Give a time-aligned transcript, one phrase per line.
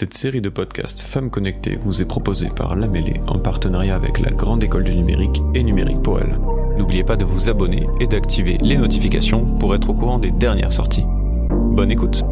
[0.00, 2.88] Cette série de podcasts Femmes Connectées vous est proposée par La
[3.26, 6.38] en partenariat avec la Grande École du Numérique et Numérique pour elle.
[6.78, 10.72] N'oubliez pas de vous abonner et d'activer les notifications pour être au courant des dernières
[10.72, 11.04] sorties.
[11.50, 12.22] Bonne écoute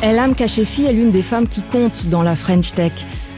[0.00, 2.92] Elam Kachefi est l'une des femmes qui compte dans la French Tech.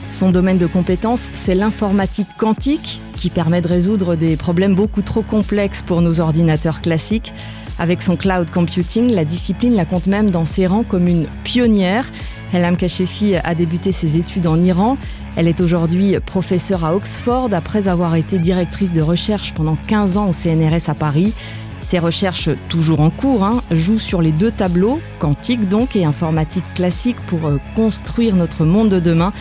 [0.08, 5.22] Son domaine de compétence, c'est l'informatique quantique, qui permet de résoudre des problèmes beaucoup trop
[5.22, 7.32] complexes pour nos ordinateurs classiques.
[7.80, 12.04] Avec son cloud computing, la discipline la compte même dans ses rangs comme une pionnière.
[12.52, 14.98] Elam Kashefi a débuté ses études en Iran.
[15.34, 20.28] Elle est aujourd'hui professeure à Oxford après avoir été directrice de recherche pendant 15 ans
[20.28, 21.32] au CNRS à Paris.
[21.80, 26.64] Ses recherches, toujours en cours, hein, jouent sur les deux tableaux, quantique donc et informatique
[26.74, 29.32] classique, pour euh, construire notre monde de demain.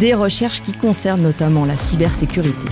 [0.00, 2.66] Des recherches qui concernent notamment la cybersécurité.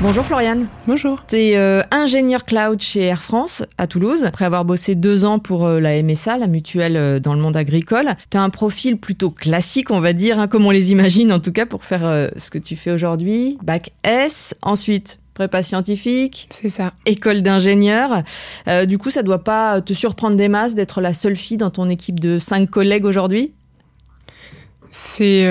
[0.00, 0.66] Bonjour Floriane.
[0.86, 1.24] Bonjour.
[1.28, 5.38] Tu es euh, ingénieur cloud chez Air France à Toulouse, après avoir bossé deux ans
[5.38, 8.10] pour euh, la MSA, la mutuelle euh, dans le monde agricole.
[8.30, 11.38] Tu as un profil plutôt classique, on va dire, hein, comme on les imagine en
[11.38, 13.56] tout cas, pour faire ce que tu fais aujourd'hui.
[13.62, 16.48] Bac S, ensuite prépa scientifique.
[16.50, 16.92] C'est ça.
[17.06, 18.22] École d'ingénieur.
[18.86, 21.88] du coup, ça doit pas te surprendre des masses d'être la seule fille dans ton
[21.88, 23.52] équipe de cinq collègues aujourd'hui?
[24.90, 25.48] C'est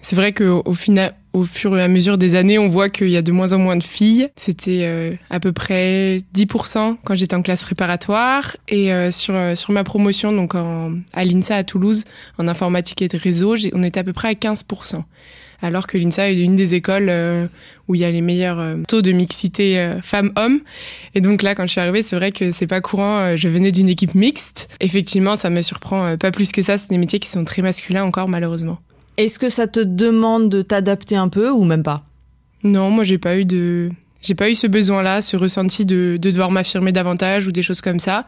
[0.00, 3.16] c'est vrai qu'au final, au fur et à mesure des années, on voit qu'il y
[3.16, 4.28] a de moins en moins de filles.
[4.36, 8.56] C'était euh, à peu près 10% quand j'étais en classe préparatoire.
[8.68, 12.04] Et euh, sur, euh, sur ma promotion, donc en, à l'INSA à Toulouse,
[12.38, 15.02] en informatique et de réseau, on était à peu près à 15%.
[15.64, 17.08] Alors que l'INSA est une des écoles
[17.86, 20.58] où il y a les meilleurs taux de mixité femmes-hommes.
[21.14, 23.36] Et donc là, quand je suis arrivée, c'est vrai que c'est pas courant.
[23.36, 24.68] Je venais d'une équipe mixte.
[24.80, 26.78] Effectivement, ça me surprend pas plus que ça.
[26.78, 28.80] C'est des métiers qui sont très masculins encore, malheureusement.
[29.16, 32.02] Est-ce que ça te demande de t'adapter un peu ou même pas?
[32.64, 33.90] Non, moi j'ai pas eu de
[34.22, 37.80] j'ai pas eu ce besoin-là, ce ressenti de, de devoir m'affirmer davantage ou des choses
[37.80, 38.24] comme ça.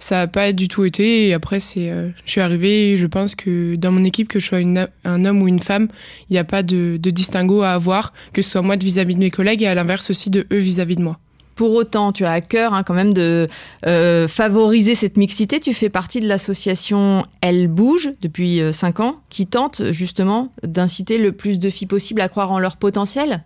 [0.00, 1.28] Ça a pas du tout été.
[1.28, 2.96] Et après, c'est, euh, je suis arrivée.
[2.96, 5.86] Je pense que dans mon équipe, que je sois une, un homme ou une femme,
[6.28, 9.20] il n'y a pas de, de distinguo à avoir, que ce soit moi vis-à-vis de
[9.20, 11.20] mes collègues et à l'inverse aussi de eux vis-à-vis de moi.
[11.56, 13.48] Pour autant, tu as à cœur hein, quand même de
[13.86, 15.58] euh, favoriser cette mixité.
[15.58, 21.16] Tu fais partie de l'association Elle Bouge depuis 5 euh, ans, qui tente justement d'inciter
[21.16, 23.42] le plus de filles possible à croire en leur potentiel?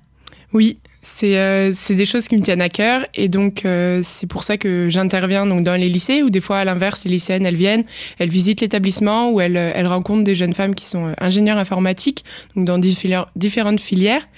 [0.52, 4.42] Oui, c'est euh, des choses qui me tiennent à cœur et donc euh, c'est pour
[4.42, 7.56] ça que j'interviens donc dans les lycées où des fois à l'inverse les lycéennes elles
[7.56, 7.84] viennent,
[8.18, 12.24] elles visitent l'établissement où elles elles rencontrent des jeunes femmes qui sont euh, ingénieurs informatiques
[12.54, 14.28] donc dans différentes filières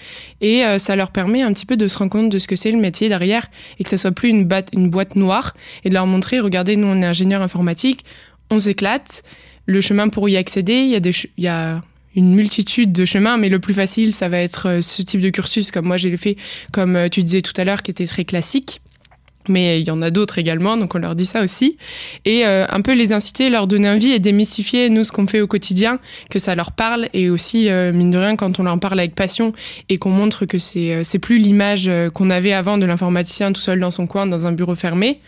[0.41, 2.73] et ça leur permet un petit peu de se rendre compte de ce que c'est
[2.73, 3.49] le métier derrière
[3.79, 6.89] et que ça soit plus une, une boîte noire et de leur montrer regardez nous
[6.89, 8.05] on est ingénieur informatique,
[8.51, 9.23] on s'éclate,
[9.67, 11.81] le chemin pour y accéder, il y a des il y a
[12.15, 15.31] une multitude de chemins, mais le plus facile, ça va être euh, ce type de
[15.31, 16.37] cursus, comme moi j'ai le fait,
[16.73, 18.81] comme euh, tu disais tout à l'heure, qui était très classique.
[19.49, 21.77] Mais il y en a d'autres également, donc on leur dit ça aussi.
[22.25, 25.41] Et euh, un peu les inciter, leur donner envie et démystifier, nous, ce qu'on fait
[25.41, 25.99] au quotidien,
[26.31, 27.09] que ça leur parle.
[27.13, 29.53] Et aussi, mine de rien, quand on leur parle avec passion
[29.89, 33.81] et qu'on montre que c'est c'est plus l'image qu'on avait avant de l'informaticien tout seul
[33.81, 35.19] dans son coin, dans un bureau fermé,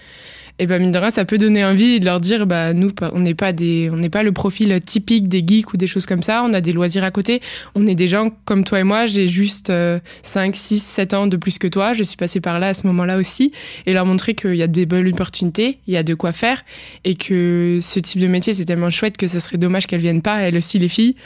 [0.58, 3.18] et ben mine de rien, ça peut donner envie de leur dire bah nous on
[3.18, 6.22] n'est pas des on n'est pas le profil typique des geeks ou des choses comme
[6.22, 7.40] ça, on a des loisirs à côté,
[7.74, 9.72] on est des gens comme toi et moi, j'ai juste
[10.22, 12.86] 5 6 7 ans de plus que toi, je suis passée par là à ce
[12.86, 13.52] moment-là aussi.
[13.86, 16.64] Et leur montrer qu'il y a des belles opportunités, il y a de quoi faire.
[17.04, 20.22] Et que ce type de métier c'est tellement chouette que ça serait dommage qu'elles viennent
[20.22, 21.16] pas elles aussi les filles.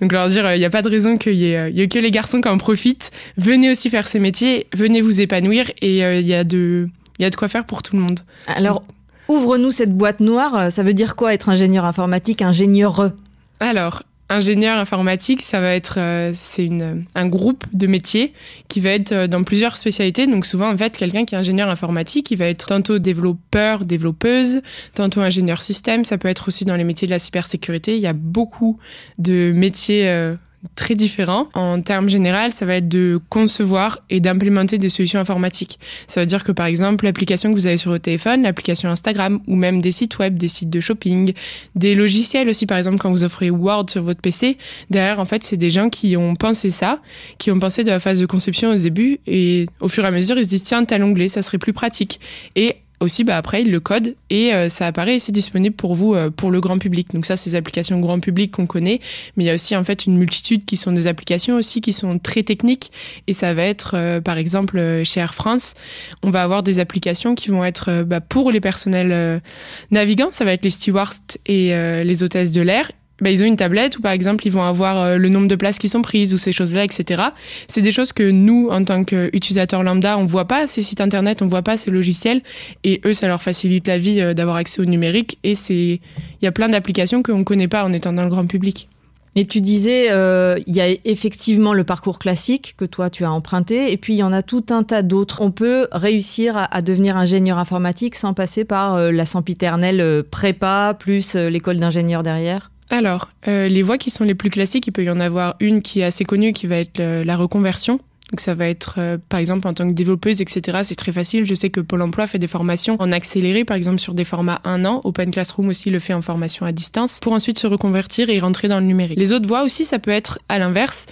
[0.00, 1.98] Donc leur dire il n'y a pas de raison qu'il y, ait, y ait que
[1.98, 5.70] les garçons qui en profitent, venez aussi faire ces métiers, venez vous épanouir.
[5.82, 6.88] Et euh, il y a de
[7.18, 8.20] il y a de quoi faire pour tout le monde.
[8.46, 8.82] Alors,
[9.28, 10.70] ouvre-nous cette boîte noire.
[10.72, 13.12] Ça veut dire quoi être ingénieur informatique, ingénieur
[13.60, 18.34] Alors, ingénieur informatique, ça va être euh, c'est une un groupe de métiers
[18.68, 20.26] qui va être euh, dans plusieurs spécialités.
[20.26, 24.62] Donc souvent en fait quelqu'un qui est ingénieur informatique, il va être tantôt développeur, développeuse,
[24.94, 26.04] tantôt ingénieur système.
[26.04, 27.96] Ça peut être aussi dans les métiers de la cybersécurité.
[27.96, 28.78] Il y a beaucoup
[29.18, 30.34] de métiers euh,
[30.74, 31.48] très différent.
[31.54, 35.78] En termes général, ça va être de concevoir et d'implémenter des solutions informatiques.
[36.06, 39.40] Ça veut dire que par exemple, l'application que vous avez sur votre téléphone, l'application Instagram
[39.46, 41.32] ou même des sites web, des sites de shopping,
[41.74, 44.58] des logiciels aussi par exemple quand vous offrez Word sur votre PC,
[44.90, 47.00] derrière en fait, c'est des gens qui ont pensé ça,
[47.38, 50.10] qui ont pensé de la phase de conception au début et au fur et à
[50.10, 52.20] mesure, ils se disent tiens, tel onglet, ça serait plus pratique.
[52.56, 55.94] Et aussi, bah après, il le code et euh, ça apparaît et c'est disponible pour
[55.94, 57.12] vous, euh, pour le grand public.
[57.12, 59.00] Donc ça, c'est des applications grand public qu'on connaît,
[59.36, 61.92] mais il y a aussi en fait une multitude qui sont des applications aussi qui
[61.92, 62.90] sont très techniques.
[63.26, 65.74] Et ça va être, euh, par exemple, chez Air France,
[66.22, 69.42] on va avoir des applications qui vont être bah, pour les personnels
[69.90, 71.14] navigants, ça va être les stewards
[71.46, 71.72] et
[72.04, 74.98] les hôtesses de l'air bah, ils ont une tablette ou par exemple ils vont avoir
[74.98, 77.22] euh, le nombre de places qui sont prises ou ces choses-là, etc.
[77.66, 81.42] C'est des choses que nous, en tant qu'utilisateurs lambda, on voit pas ces sites internet,
[81.42, 82.42] on voit pas ces logiciels
[82.84, 86.44] et eux, ça leur facilite la vie euh, d'avoir accès au numérique et c'est il
[86.44, 88.88] y a plein d'applications qu'on connaît pas en étant dans le grand public.
[89.34, 93.30] Et tu disais, euh, il y a effectivement le parcours classique que toi tu as
[93.30, 95.42] emprunté, et puis il y en a tout un tas d'autres.
[95.42, 101.78] On peut réussir à, devenir ingénieur informatique sans passer par la sempiternelle prépa plus l'école
[101.78, 102.70] d'ingénieur derrière?
[102.90, 105.82] Alors, euh, les voies qui sont les plus classiques, il peut y en avoir une
[105.82, 108.00] qui est assez connue, qui va être la reconversion.
[108.30, 110.80] Donc ça va être, euh, par exemple, en tant que développeuse, etc.
[110.82, 111.46] C'est très facile.
[111.46, 114.60] Je sais que Pôle Emploi fait des formations en accéléré, par exemple sur des formats
[114.64, 115.00] un an.
[115.04, 118.68] Open Classroom aussi le fait en formation à distance, pour ensuite se reconvertir et rentrer
[118.68, 119.18] dans le numérique.
[119.18, 121.06] Les autres voies aussi, ça peut être à l'inverse.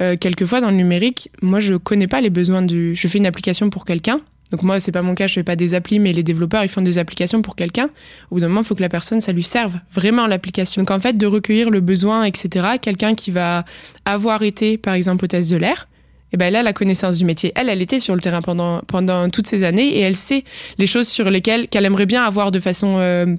[0.00, 2.94] Euh, quelquefois dans le numérique, moi je connais pas les besoins du.
[2.94, 4.20] Je fais une application pour quelqu'un.
[4.50, 6.68] Donc moi, c'est pas mon cas, je fais pas des applis, mais les développeurs, ils
[6.68, 7.90] font des applications pour quelqu'un.
[8.30, 10.82] Au bout d'un moment, il faut que la personne, ça lui serve vraiment l'application.
[10.82, 12.68] Donc en fait, de recueillir le besoin, etc.
[12.80, 13.64] Quelqu'un qui va
[14.04, 15.86] avoir été, par exemple, test de l'air,
[16.32, 18.82] et eh ben là, la connaissance du métier, elle, elle était sur le terrain pendant
[18.82, 20.44] pendant toutes ces années et elle sait
[20.78, 23.34] les choses sur lesquelles qu'elle aimerait bien avoir de façon euh,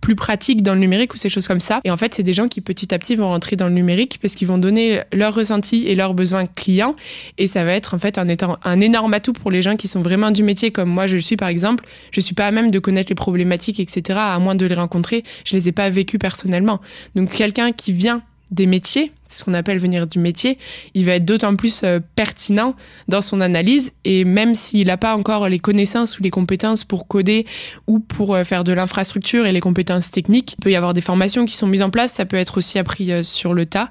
[0.00, 1.80] plus pratique dans le numérique ou ces choses comme ça.
[1.84, 4.18] Et en fait, c'est des gens qui petit à petit vont rentrer dans le numérique
[4.20, 6.94] parce qu'ils vont donner leurs ressentis et leurs besoins clients.
[7.36, 8.26] Et ça va être en fait un,
[8.64, 11.20] un énorme atout pour les gens qui sont vraiment du métier comme moi je le
[11.20, 11.84] suis par exemple.
[12.10, 14.18] Je suis pas à même de connaître les problématiques, etc.
[14.22, 15.24] à moins de les rencontrer.
[15.44, 16.80] Je les ai pas vécues personnellement.
[17.14, 20.58] Donc quelqu'un qui vient des métiers, c'est ce qu'on appelle venir du métier,
[20.94, 22.74] il va être d'autant plus euh, pertinent
[23.08, 27.06] dans son analyse et même s'il n'a pas encore les connaissances ou les compétences pour
[27.06, 27.46] coder
[27.86, 31.00] ou pour euh, faire de l'infrastructure et les compétences techniques, il peut y avoir des
[31.00, 33.90] formations qui sont mises en place, ça peut être aussi appris euh, sur le tas.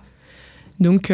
[0.80, 1.12] Donc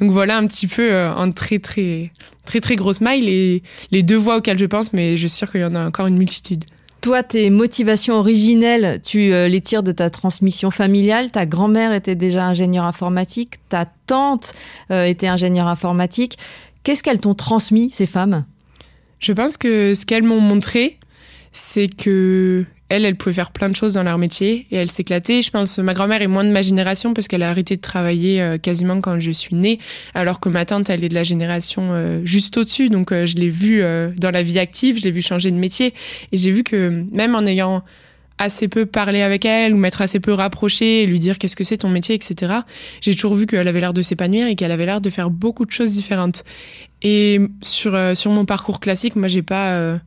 [0.00, 2.12] voilà un petit peu en très très
[2.46, 5.52] très très grosse maille les, les deux voies auxquelles je pense, mais je suis sûre
[5.52, 6.64] qu'il y en a encore une multitude.
[7.02, 11.32] Toi, tes motivations originelles, tu euh, les tires de ta transmission familiale.
[11.32, 14.52] Ta grand-mère était déjà ingénieure informatique, ta tante
[14.92, 16.38] euh, était ingénieure informatique.
[16.84, 18.44] Qu'est-ce qu'elles t'ont transmis, ces femmes?
[19.18, 21.00] Je pense que ce qu'elles m'ont montré,
[21.52, 25.40] c'est que elle, elle pouvait faire plein de choses dans leur métier et elle s'éclatait.
[25.40, 28.42] Je pense ma grand-mère est moins de ma génération parce qu'elle a arrêté de travailler
[28.42, 29.78] euh, quasiment quand je suis née,
[30.12, 32.90] alors que ma tante, elle est de la génération euh, juste au-dessus.
[32.90, 33.82] Donc euh, je l'ai vue
[34.18, 35.94] dans la vie active, je l'ai vue changer de métier
[36.32, 37.82] et j'ai vu que même en ayant
[38.36, 41.64] assez peu parlé avec elle ou m'être assez peu rapproché et lui dire qu'est-ce que
[41.64, 42.52] c'est ton métier, etc.
[43.00, 45.64] J'ai toujours vu qu'elle avait l'air de s'épanouir et qu'elle avait l'air de faire beaucoup
[45.64, 46.44] de choses différentes.
[47.00, 49.98] Et sur sur mon parcours classique, moi j'ai pas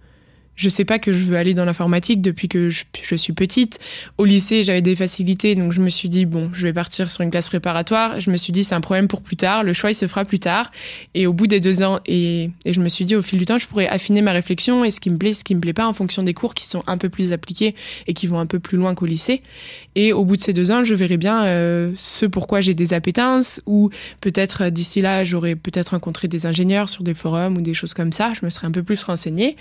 [0.55, 3.79] je sais pas que je veux aller dans l'informatique depuis que je, suis petite.
[4.17, 7.21] Au lycée, j'avais des facilités, donc je me suis dit bon, je vais partir sur
[7.21, 8.19] une classe préparatoire.
[8.19, 9.63] Je me suis dit c'est un problème pour plus tard.
[9.63, 10.71] Le choix il se fera plus tard.
[11.13, 13.45] Et au bout des deux ans, et, et je me suis dit au fil du
[13.45, 15.73] temps, je pourrais affiner ma réflexion et ce qui me plaît, ce qui me plaît
[15.73, 17.75] pas, en fonction des cours qui sont un peu plus appliqués
[18.07, 19.41] et qui vont un peu plus loin qu'au lycée.
[19.95, 22.93] Et au bout de ces deux ans, je verrai bien euh, ce pourquoi j'ai des
[22.93, 23.89] appétences ou
[24.21, 27.93] peut-être euh, d'ici là, j'aurais peut-être rencontré des ingénieurs sur des forums ou des choses
[27.93, 28.33] comme ça.
[28.39, 29.55] Je me serais un peu plus renseignée.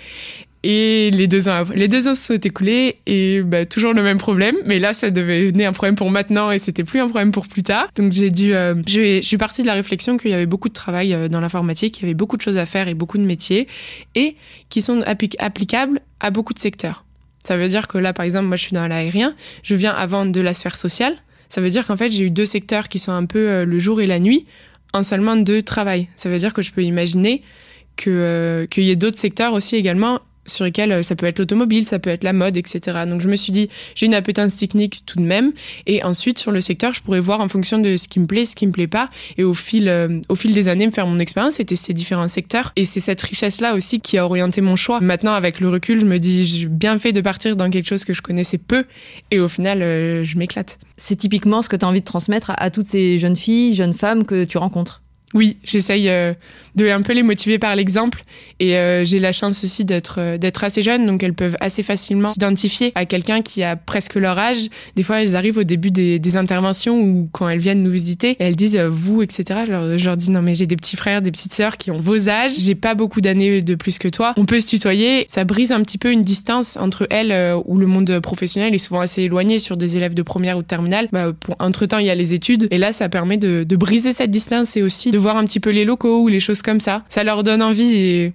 [0.67, 4.17] Et les deux ans les deux ans se sont écoulés et bah, toujours le même
[4.17, 4.55] problème.
[4.65, 7.61] Mais là, ça devenait un problème pour maintenant et c'était plus un problème pour plus
[7.61, 7.87] tard.
[7.95, 10.73] Donc j'ai dû, euh, je, suis partie de la réflexion qu'il y avait beaucoup de
[10.73, 13.23] travail euh, dans l'informatique, il y avait beaucoup de choses à faire et beaucoup de
[13.23, 13.67] métiers
[14.15, 14.37] et
[14.69, 17.05] qui sont applicables à beaucoup de secteurs.
[17.43, 20.25] Ça veut dire que là, par exemple, moi, je suis dans l'aérien, je viens avant
[20.25, 21.13] de la sphère sociale.
[21.47, 23.77] Ça veut dire qu'en fait, j'ai eu deux secteurs qui sont un peu euh, le
[23.77, 24.47] jour et la nuit
[24.93, 26.07] en seulement deux travail.
[26.15, 27.43] Ça veut dire que je peux imaginer
[27.97, 31.99] qu'il y ait d'autres secteurs aussi également sur lesquels euh, ça peut être l'automobile, ça
[31.99, 32.99] peut être la mode, etc.
[33.07, 35.53] Donc je me suis dit, j'ai une appétence technique tout de même,
[35.85, 38.45] et ensuite sur le secteur, je pourrais voir en fonction de ce qui me plaît,
[38.45, 41.07] ce qui me plaît pas, et au fil, euh, au fil des années, me faire
[41.07, 42.71] mon expérience et tester différents secteurs.
[42.75, 44.99] Et c'est cette richesse-là aussi qui a orienté mon choix.
[45.01, 48.05] Maintenant, avec le recul, je me dis, j'ai bien fait de partir dans quelque chose
[48.05, 48.85] que je connaissais peu,
[49.31, 50.77] et au final, euh, je m'éclate.
[50.97, 53.93] C'est typiquement ce que tu as envie de transmettre à toutes ces jeunes filles, jeunes
[53.93, 55.01] femmes que tu rencontres.
[55.35, 56.33] Oui, j'essaye euh,
[56.75, 58.23] de un peu les motiver par l'exemple
[58.61, 61.83] et euh, j'ai la chance aussi d'être euh, d'être assez jeune donc elles peuvent assez
[61.83, 64.69] facilement s'identifier à quelqu'un qui a presque leur âge.
[64.95, 68.55] Des fois elles arrivent au début des, interventions ou quand elles viennent nous visiter elles
[68.55, 69.61] disent vous etc.
[69.67, 72.29] Je leur, dis non mais j'ai des petits frères, des petites sœurs qui ont vos
[72.29, 74.33] âges, j'ai pas beaucoup d'années de plus que toi.
[74.37, 77.87] On peut se tutoyer, ça brise un petit peu une distance entre elles où le
[77.87, 81.09] monde professionnel est souvent assez éloigné sur des élèves de première ou de terminale.
[81.11, 84.13] Bah, entre temps il y a les études et là ça permet de, de briser
[84.13, 86.79] cette distance et aussi de voir un petit peu les locaux ou les choses comme
[86.79, 87.03] ça.
[87.09, 88.33] Ça leur donne envie et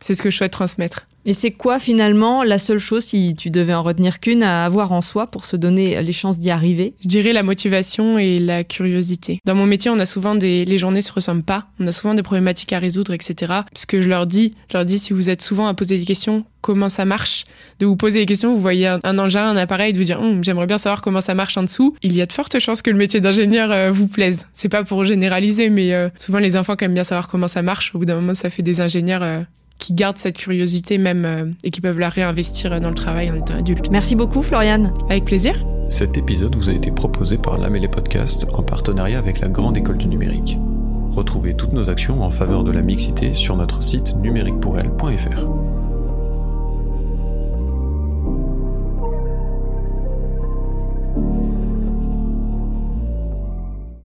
[0.00, 1.06] c'est ce que je souhaite transmettre.
[1.28, 4.92] Et c'est quoi finalement la seule chose, si tu devais en retenir qu'une, à avoir
[4.92, 6.94] en soi pour se donner les chances d'y arriver?
[7.02, 9.38] Je dirais la motivation et la curiosité.
[9.44, 12.14] Dans mon métier, on a souvent des, les journées se ressemblent pas, on a souvent
[12.14, 13.52] des problématiques à résoudre, etc.
[13.74, 16.06] Ce que je leur dis, je leur dis si vous êtes souvent à poser des
[16.06, 17.44] questions, comment ça marche,
[17.78, 20.42] de vous poser des questions, vous voyez un, engin, un appareil, de vous dire hum,
[20.42, 21.94] j'aimerais bien savoir comment ça marche en dessous.
[22.00, 24.46] Il y a de fortes chances que le métier d'ingénieur euh, vous plaise.
[24.54, 27.60] C'est pas pour généraliser, mais euh, souvent les enfants qui aiment bien savoir comment ça
[27.60, 29.42] marche, au bout d'un moment, ça fait des ingénieurs euh,
[29.78, 33.54] qui gardent cette curiosité même et qui peuvent la réinvestir dans le travail en étant
[33.54, 33.90] adulte.
[33.90, 34.92] Merci beaucoup, Floriane.
[35.08, 35.64] Avec plaisir.
[35.88, 39.96] Cet épisode vous a été proposé par l'AMELE Podcast en partenariat avec la Grande École
[39.96, 40.58] du Numérique.
[41.10, 45.67] Retrouvez toutes nos actions en faveur de la mixité sur notre site numériquepourelle.fr.